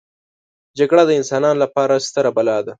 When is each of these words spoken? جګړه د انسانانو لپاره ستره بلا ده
جګړه 0.79 1.03
د 1.07 1.11
انسانانو 1.19 1.61
لپاره 1.63 1.93
ستره 2.07 2.29
بلا 2.37 2.57
ده 2.65 2.69